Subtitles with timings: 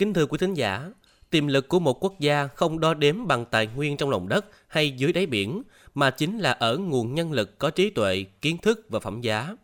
[0.00, 0.90] Kính thưa quý thính giả,
[1.30, 4.46] tiềm lực của một quốc gia không đo đếm bằng tài nguyên trong lòng đất
[4.68, 5.62] hay dưới đáy biển,
[5.94, 9.56] mà chính là ở nguồn nhân lực có trí tuệ, kiến thức và phẩm giá.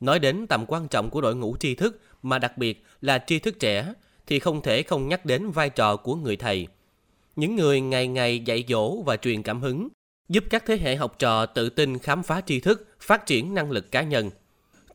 [0.00, 3.38] Nói đến tầm quan trọng của đội ngũ tri thức, mà đặc biệt là tri
[3.38, 3.92] thức trẻ,
[4.26, 6.66] thì không thể không nhắc đến vai trò của người thầy.
[7.36, 9.88] Những người ngày ngày dạy dỗ và truyền cảm hứng,
[10.28, 13.70] giúp các thế hệ học trò tự tin khám phá tri thức, phát triển năng
[13.70, 14.30] lực cá nhân.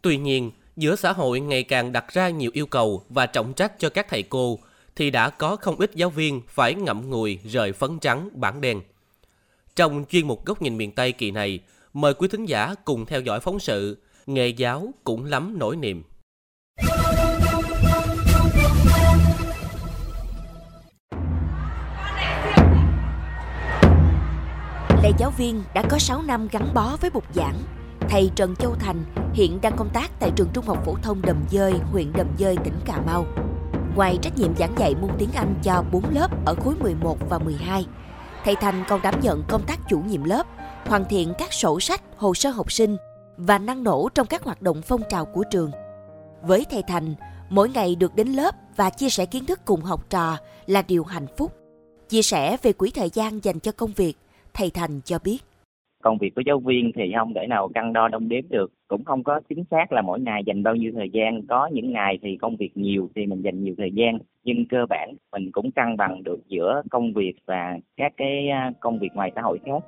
[0.01, 3.79] Tuy nhiên, giữa xã hội ngày càng đặt ra nhiều yêu cầu và trọng trách
[3.79, 4.59] cho các thầy cô,
[4.95, 8.81] thì đã có không ít giáo viên phải ngậm ngùi rời phấn trắng bản đen.
[9.75, 11.59] Trong chuyên mục góc nhìn miền Tây kỳ này,
[11.93, 16.03] mời quý thính giả cùng theo dõi phóng sự Nghề giáo cũng lắm nỗi niềm.
[25.03, 27.57] Lê giáo viên đã có 6 năm gắn bó với bục giảng,
[28.09, 31.43] thầy Trần Châu Thành hiện đang công tác tại trường Trung học phổ thông Đầm
[31.51, 33.25] Dơi, huyện Đầm Dơi, tỉnh Cà Mau.
[33.95, 37.39] Ngoài trách nhiệm giảng dạy môn tiếng Anh cho 4 lớp ở khối 11 và
[37.39, 37.85] 12,
[38.43, 40.47] thầy Thành còn đảm nhận công tác chủ nhiệm lớp,
[40.85, 42.97] hoàn thiện các sổ sách, hồ sơ học sinh
[43.37, 45.71] và năng nổ trong các hoạt động phong trào của trường.
[46.41, 47.15] Với thầy Thành,
[47.49, 51.03] mỗi ngày được đến lớp và chia sẻ kiến thức cùng học trò là điều
[51.03, 51.51] hạnh phúc.
[52.09, 54.17] Chia sẻ về quỹ thời gian dành cho công việc,
[54.53, 55.39] thầy Thành cho biết
[56.05, 59.03] công việc của giáo viên thì không để nào cân đo đong đếm được, cũng
[59.05, 61.47] không có chính xác là mỗi ngày dành bao nhiêu thời gian.
[61.47, 64.85] Có những ngày thì công việc nhiều thì mình dành nhiều thời gian, nhưng cơ
[64.89, 69.09] bản mình cũng cân bằng được giữa công việc và các cái à, công việc
[69.13, 69.83] ngoài xã hội khác.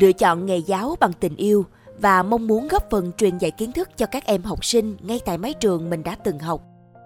[0.00, 1.64] Lựa chọn nghề giáo bằng tình yêu
[2.00, 5.18] và mong muốn góp phần truyền dạy kiến thức cho các em học sinh ngay
[5.26, 6.60] tại mái trường mình đã từng học.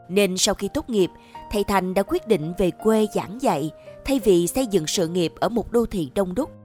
[0.08, 1.11] Nên sau khi tốt nghiệp,
[1.50, 3.70] thầy thành đã quyết định về quê giảng dạy
[4.05, 6.64] thay vì xây dựng sự nghiệp ở một đô thị đông đúc.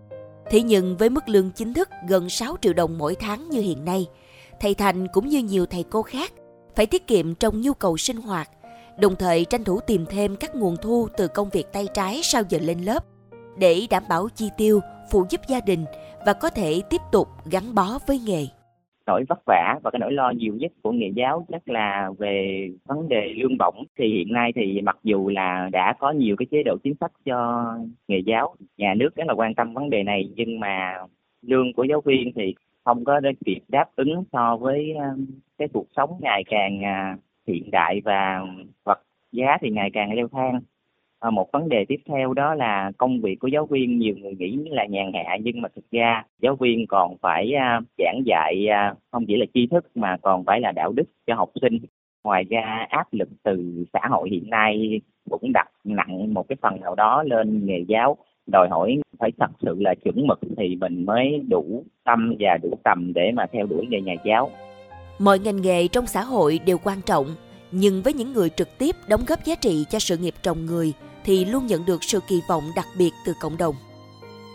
[0.50, 3.86] Thế nhưng với mức lương chính thức gần 6 triệu đồng mỗi tháng như hiện
[3.86, 4.08] nay,
[4.60, 6.34] thầy Thành cũng như nhiều thầy cô khác
[6.76, 8.50] phải tiết kiệm trong nhu cầu sinh hoạt,
[9.00, 12.44] đồng thời tranh thủ tìm thêm các nguồn thu từ công việc tay trái sau
[12.50, 13.06] giờ lên lớp
[13.58, 14.80] để đảm bảo chi tiêu,
[15.12, 15.86] phụ giúp gia đình
[16.26, 18.48] và có thể tiếp tục gắn bó với nghề
[19.10, 22.70] nỗi vất vả và cái nỗi lo nhiều nhất của nghề giáo chắc là về
[22.86, 23.86] vấn đề lương bổng.
[23.98, 27.12] Thì hiện nay thì mặc dù là đã có nhiều cái chế độ chính sách
[27.26, 27.66] cho
[28.08, 30.98] nghề giáo, nhà nước rất là quan tâm vấn đề này, nhưng mà
[31.42, 35.06] lương của giáo viên thì không có kịp đáp ứng so với ờ,
[35.58, 38.42] cái cuộc sống ngày càng à, hiện đại và
[38.84, 39.00] vật
[39.32, 40.60] giá thì ngày càng leo thang.
[41.20, 44.36] À, một vấn đề tiếp theo đó là công việc của giáo viên nhiều người
[44.40, 48.68] nghĩ là nhàn hạ nhưng mà thực ra giáo viên còn phải à, giảng dạy
[48.68, 51.78] à, không chỉ là tri thức mà còn phải là đạo đức cho học sinh.
[52.24, 56.82] Ngoài ra áp lực từ xã hội hiện nay cũng đặt nặng một cái phần
[56.82, 58.18] nào đó lên nghề giáo.
[58.48, 62.70] Đòi hỏi phải thật sự là chuẩn mực thì mình mới đủ tâm và đủ
[62.84, 64.52] tầm để mà theo đuổi nghề nhà giáo.
[65.20, 67.26] Mọi ngành nghề trong xã hội đều quan trọng
[67.72, 70.94] nhưng với những người trực tiếp đóng góp giá trị cho sự nghiệp trồng người
[71.30, 73.76] thì luôn nhận được sự kỳ vọng đặc biệt từ cộng đồng.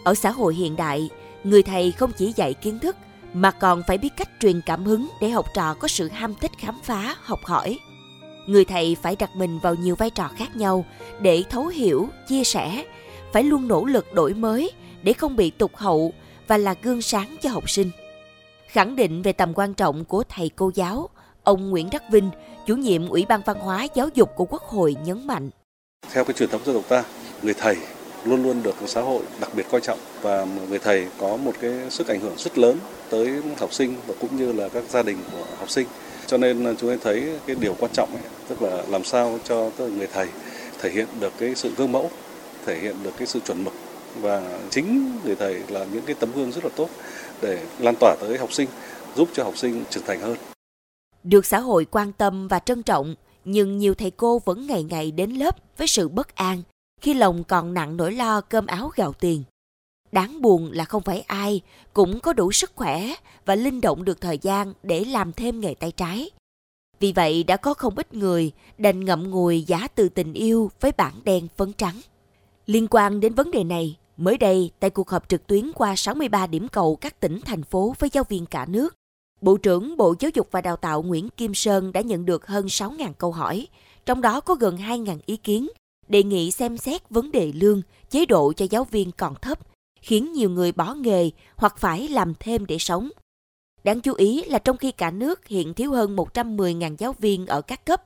[0.04, 1.10] Ở xã hội hiện đại,
[1.44, 2.96] người thầy không chỉ dạy kiến thức
[3.32, 6.50] mà còn phải biết cách truyền cảm hứng để học trò có sự ham thích
[6.58, 7.78] khám phá, học hỏi.
[8.46, 10.84] Người thầy phải đặt mình vào nhiều vai trò khác nhau
[11.20, 12.84] để thấu hiểu, chia sẻ,
[13.32, 14.70] phải luôn nỗ lực đổi mới
[15.02, 16.12] để không bị tụt hậu
[16.46, 17.91] và là gương sáng cho học sinh.
[18.66, 21.08] Khẳng định về tầm quan trọng của thầy cô giáo,
[21.44, 22.30] ông Nguyễn Đắc Vinh,
[22.66, 25.50] chủ nhiệm Ủy ban Văn hóa Giáo dục của Quốc hội nhấn mạnh.
[26.12, 27.04] Theo cái truyền thống dân tộc ta,
[27.42, 27.76] người thầy
[28.25, 31.72] luôn luôn được xã hội đặc biệt coi trọng và người thầy có một cái
[31.91, 32.78] sức ảnh hưởng rất lớn
[33.10, 35.87] tới học sinh và cũng như là các gia đình của học sinh.
[36.26, 39.70] Cho nên chúng tôi thấy cái điều quan trọng ấy, tức là làm sao cho
[39.76, 40.26] tức là người thầy
[40.78, 42.10] thể hiện được cái sự gương mẫu,
[42.66, 43.72] thể hiện được cái sự chuẩn mực
[44.21, 46.88] và chính người thầy là những cái tấm gương rất là tốt
[47.42, 48.69] để lan tỏa tới học sinh,
[49.16, 50.36] giúp cho học sinh trưởng thành hơn.
[51.22, 55.10] Được xã hội quan tâm và trân trọng, nhưng nhiều thầy cô vẫn ngày ngày
[55.10, 56.62] đến lớp với sự bất an
[57.00, 59.43] khi lòng còn nặng nỗi lo cơm áo gạo tiền.
[60.12, 61.60] Đáng buồn là không phải ai
[61.93, 63.15] cũng có đủ sức khỏe
[63.47, 66.31] và linh động được thời gian để làm thêm nghề tay trái.
[67.00, 70.92] Vì vậy đã có không ít người đành ngậm ngùi giá từ tình yêu với
[70.92, 72.01] bảng đen phấn trắng.
[72.66, 76.47] Liên quan đến vấn đề này, mới đây tại cuộc họp trực tuyến qua 63
[76.47, 78.95] điểm cầu các tỉnh, thành phố với giáo viên cả nước,
[79.41, 82.66] Bộ trưởng Bộ Giáo dục và Đào tạo Nguyễn Kim Sơn đã nhận được hơn
[82.66, 83.69] 6.000 câu hỏi,
[84.07, 85.69] trong đó có gần 2.000 ý kiến,
[86.09, 89.59] đề nghị xem xét vấn đề lương, chế độ cho giáo viên còn thấp,
[90.01, 93.10] khiến nhiều người bỏ nghề hoặc phải làm thêm để sống.
[93.84, 97.60] Đáng chú ý là trong khi cả nước hiện thiếu hơn 110.000 giáo viên ở
[97.60, 98.03] các cấp,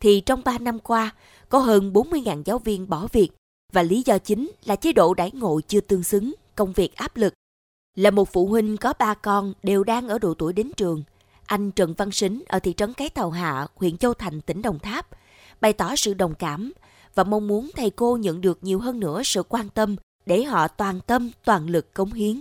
[0.00, 1.10] thì trong 3 năm qua
[1.48, 3.28] có hơn 40.000 giáo viên bỏ việc
[3.72, 7.16] và lý do chính là chế độ đãi ngộ chưa tương xứng, công việc áp
[7.16, 7.34] lực
[7.94, 11.02] là một phụ huynh có ba con đều đang ở độ tuổi đến trường.
[11.46, 14.78] Anh Trần Văn Sính ở thị trấn Cái Tàu Hạ, huyện Châu Thành, tỉnh Đồng
[14.78, 15.06] Tháp,
[15.60, 16.72] bày tỏ sự đồng cảm
[17.14, 19.96] và mong muốn thầy cô nhận được nhiều hơn nữa sự quan tâm
[20.26, 22.36] để họ toàn tâm, toàn lực cống hiến.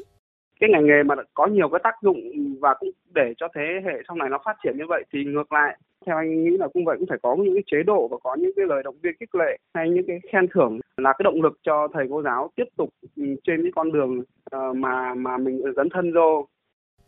[0.60, 2.18] Cái ngành nghề mà có nhiều cái tác dụng
[2.60, 5.52] và cũng để cho thế hệ sau này nó phát triển như vậy thì ngược
[5.52, 8.18] lại theo anh nghĩ là cũng vậy cũng phải có những cái chế độ và
[8.24, 11.24] có những cái lời động viên khích lệ hay những cái khen thưởng là cái
[11.24, 15.14] động lực cho thầy cô giáo tiếp tục ừ, trên cái con đường ờ, mà
[15.14, 16.48] mà mình dấn thân vô.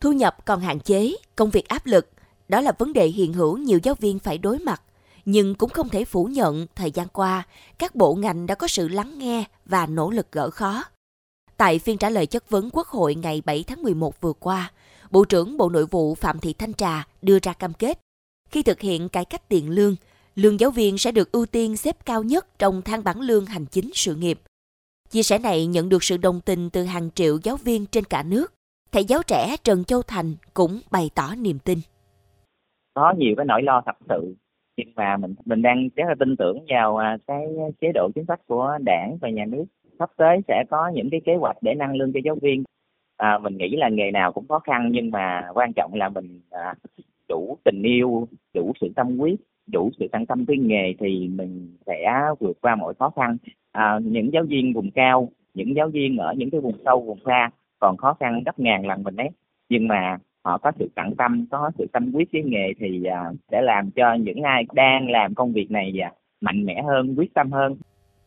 [0.02, 2.08] Thu nhập còn hạn chế, công việc áp lực,
[2.50, 4.82] đó là vấn đề hiện hữu nhiều giáo viên phải đối mặt.
[5.26, 7.44] Nhưng cũng không thể phủ nhận thời gian qua,
[7.80, 10.84] các bộ ngành đã có sự lắng nghe và nỗ lực gỡ khó.
[11.58, 14.72] Tại phiên trả lời chất vấn Quốc hội ngày 7 tháng 11 vừa qua,
[15.12, 18.00] Bộ trưởng Bộ Nội vụ Phạm Thị Thanh Trà đưa ra cam kết
[18.52, 19.96] khi thực hiện cải cách tiền lương,
[20.36, 23.66] lương giáo viên sẽ được ưu tiên xếp cao nhất trong thang bảng lương hành
[23.66, 24.40] chính sự nghiệp.
[25.10, 28.24] Chia sẻ này nhận được sự đồng tình từ hàng triệu giáo viên trên cả
[28.24, 28.54] nước.
[28.92, 31.80] Thầy giáo trẻ Trần Châu Thành cũng bày tỏ niềm tin.
[32.94, 34.36] Có nhiều cái nỗi lo thật sự
[34.80, 37.46] nhưng mà mình mình đang rất là tin tưởng vào à, cái
[37.82, 39.66] chế độ chính sách của đảng và nhà nước
[40.00, 42.64] sắp tới sẽ có những cái kế hoạch để nâng lương cho giáo viên
[43.18, 46.42] à, mình nghĩ là nghề nào cũng khó khăn nhưng mà quan trọng là mình
[46.50, 46.74] à,
[47.30, 49.40] đủ tình yêu đủ sự tâm huyết
[49.72, 53.38] đủ sự tận tâm với nghề thì mình sẽ vượt qua mọi khó khăn.
[53.72, 57.20] À, những giáo viên vùng cao những giáo viên ở những cái vùng sâu vùng
[57.26, 57.50] xa
[57.80, 59.30] còn khó khăn gấp ngàn lần mình đấy,
[59.70, 63.32] nhưng mà họ có sự tận tâm có sự tâm huyết với nghề thì à,
[63.52, 66.12] sẽ làm cho những ai đang làm công việc này à,
[66.42, 67.78] mạnh mẽ hơn quyết tâm hơn.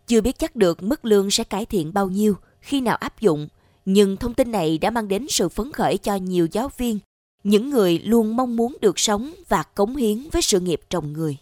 [0.06, 3.46] Chưa biết chắc được mức lương sẽ cải thiện bao nhiêu khi nào áp dụng
[3.84, 6.98] nhưng thông tin này đã mang đến sự phấn khởi cho nhiều giáo viên
[7.44, 11.36] những người luôn mong muốn được sống và cống hiến với sự nghiệp trồng người.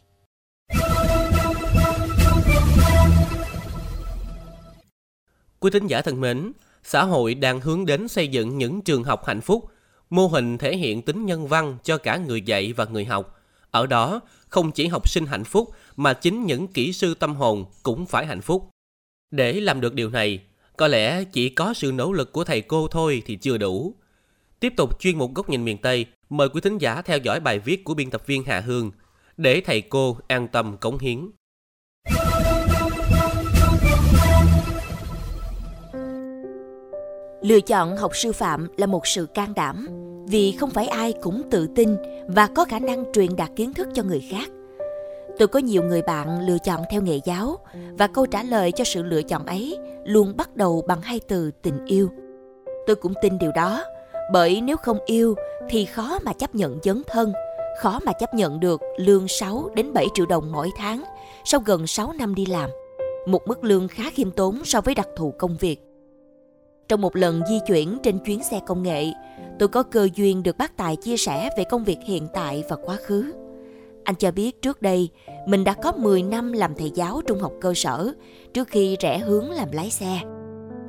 [5.59, 6.53] Quý thính giả thân mến,
[6.85, 9.65] xã hội đang hướng đến xây dựng những trường học hạnh phúc,
[10.11, 13.41] mô hình thể hiện tính nhân văn cho cả người dạy và người học.
[13.71, 17.65] Ở đó, không chỉ học sinh hạnh phúc mà chính những kỹ sư tâm hồn
[17.83, 18.69] cũng phải hạnh phúc.
[19.31, 20.41] Để làm được điều này,
[20.77, 23.95] có lẽ chỉ có sự nỗ lực của thầy cô thôi thì chưa đủ.
[24.61, 27.59] Tiếp tục chuyên mục góc nhìn miền Tây, mời quý thính giả theo dõi bài
[27.59, 28.91] viết của biên tập viên Hà Hương
[29.37, 31.31] để thầy cô an tâm cống hiến.
[37.43, 39.89] Lựa chọn học sư phạm là một sự can đảm
[40.29, 41.97] vì không phải ai cũng tự tin
[42.29, 44.49] và có khả năng truyền đạt kiến thức cho người khác.
[45.39, 47.59] Tôi có nhiều người bạn lựa chọn theo nghề giáo
[47.99, 51.51] và câu trả lời cho sự lựa chọn ấy luôn bắt đầu bằng hai từ
[51.51, 52.09] tình yêu.
[52.87, 53.85] Tôi cũng tin điều đó
[54.33, 55.35] bởi nếu không yêu
[55.69, 57.33] thì khó mà chấp nhận dấn thân,
[57.81, 61.05] khó mà chấp nhận được lương 6 đến 7 triệu đồng mỗi tháng
[61.45, 62.71] sau gần 6 năm đi làm.
[63.27, 65.81] Một mức lương khá khiêm tốn so với đặc thù công việc.
[66.89, 69.07] Trong một lần di chuyển trên chuyến xe công nghệ,
[69.59, 72.77] tôi có cơ duyên được bác Tài chia sẻ về công việc hiện tại và
[72.85, 73.33] quá khứ.
[74.05, 75.09] Anh cho biết trước đây,
[75.47, 78.13] mình đã có 10 năm làm thầy giáo trung học cơ sở
[78.55, 80.21] trước khi rẽ hướng làm lái xe.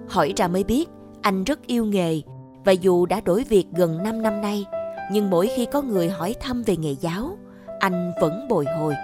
[0.07, 0.89] Hỏi ra mới biết,
[1.21, 2.21] anh rất yêu nghề
[2.65, 4.65] và dù đã đổi việc gần 5 năm nay,
[5.11, 7.37] nhưng mỗi khi có người hỏi thăm về nghề giáo,
[7.79, 8.95] anh vẫn bồi hồi.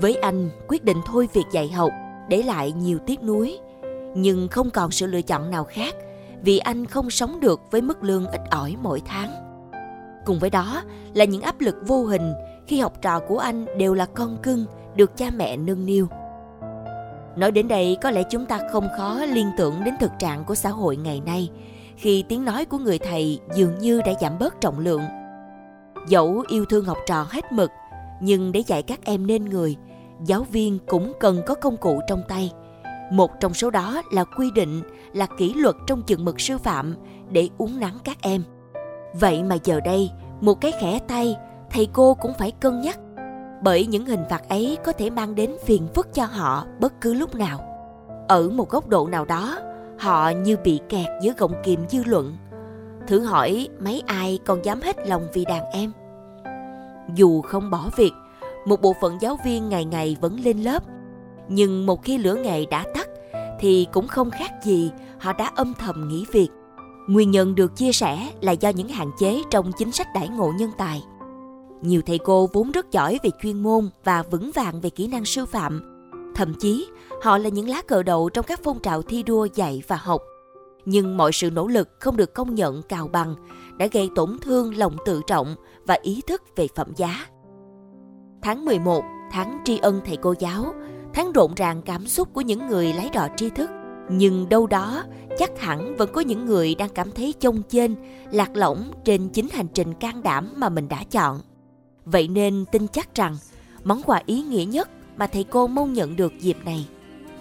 [0.00, 1.90] Với anh, quyết định thôi việc dạy học
[2.28, 3.58] để lại nhiều tiếc nuối,
[4.14, 5.94] nhưng không còn sự lựa chọn nào khác
[6.42, 9.30] vì anh không sống được với mức lương ít ỏi mỗi tháng.
[10.24, 10.82] Cùng với đó
[11.14, 12.32] là những áp lực vô hình
[12.66, 14.64] khi học trò của anh đều là con cưng
[14.96, 16.06] được cha mẹ nâng niu.
[17.36, 20.54] Nói đến đây có lẽ chúng ta không khó liên tưởng đến thực trạng của
[20.54, 21.50] xã hội ngày nay
[21.96, 25.02] khi tiếng nói của người thầy dường như đã giảm bớt trọng lượng.
[26.08, 27.70] Dẫu yêu thương học trò hết mực,
[28.20, 29.76] nhưng để dạy các em nên người,
[30.24, 32.52] giáo viên cũng cần có công cụ trong tay.
[33.12, 36.96] Một trong số đó là quy định là kỷ luật trong chừng mực sư phạm
[37.30, 38.42] để uống nắng các em.
[39.14, 40.10] Vậy mà giờ đây,
[40.40, 41.36] một cái khẽ tay,
[41.70, 42.98] thầy cô cũng phải cân nhắc
[43.62, 47.14] bởi những hình phạt ấy có thể mang đến phiền phức cho họ bất cứ
[47.14, 47.60] lúc nào.
[48.28, 49.58] Ở một góc độ nào đó,
[49.98, 52.36] Họ như bị kẹt giữa gọng kìm dư luận.
[53.06, 55.92] Thử hỏi mấy ai còn dám hết lòng vì đàn em?
[57.14, 58.12] Dù không bỏ việc,
[58.66, 60.82] một bộ phận giáo viên ngày ngày vẫn lên lớp.
[61.48, 63.08] Nhưng một khi lửa nghề đã tắt,
[63.60, 66.48] thì cũng không khác gì họ đã âm thầm nghỉ việc.
[67.08, 70.52] Nguyên nhân được chia sẻ là do những hạn chế trong chính sách đãi ngộ
[70.58, 71.02] nhân tài.
[71.82, 75.24] Nhiều thầy cô vốn rất giỏi về chuyên môn và vững vàng về kỹ năng
[75.24, 75.95] sư phạm,
[76.36, 76.86] thậm chí
[77.22, 80.22] Họ là những lá cờ đầu trong các phong trào thi đua dạy và học.
[80.84, 83.34] Nhưng mọi sự nỗ lực không được công nhận cào bằng
[83.78, 85.54] đã gây tổn thương lòng tự trọng
[85.86, 87.26] và ý thức về phẩm giá.
[88.42, 89.02] Tháng 11,
[89.32, 90.74] tháng tri ân thầy cô giáo,
[91.14, 93.70] tháng rộn ràng cảm xúc của những người lái đò tri thức.
[94.10, 95.02] Nhưng đâu đó,
[95.38, 97.94] chắc hẳn vẫn có những người đang cảm thấy chông chênh
[98.32, 101.40] lạc lõng trên chính hành trình can đảm mà mình đã chọn.
[102.04, 103.36] Vậy nên tin chắc rằng,
[103.84, 106.86] món quà ý nghĩa nhất mà thầy cô mong nhận được dịp này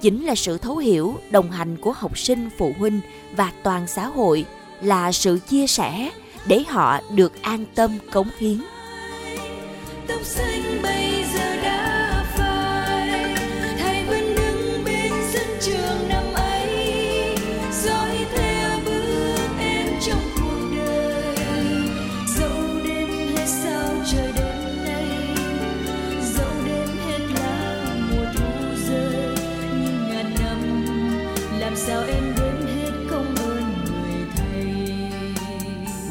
[0.02, 3.00] chính là sự thấu hiểu, đồng hành của học sinh, phụ huynh
[3.36, 4.46] và toàn xã hội
[4.82, 6.12] là sự chia sẻ
[6.48, 8.58] để họ được an tâm cống hiến.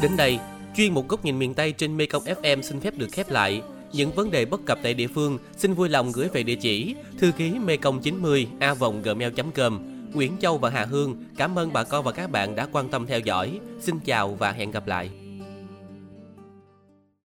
[0.05, 0.39] Đến đây,
[0.75, 3.61] chuyên mục góc nhìn miền Tây trên Mekong FM xin phép được khép lại.
[3.93, 6.95] Những vấn đề bất cập tại địa phương xin vui lòng gửi về địa chỉ
[7.17, 9.79] thư ký mekong 90 a gmail.com
[10.13, 13.05] Nguyễn Châu và Hà Hương cảm ơn bà con và các bạn đã quan tâm
[13.05, 13.59] theo dõi.
[13.81, 15.09] Xin chào và hẹn gặp lại.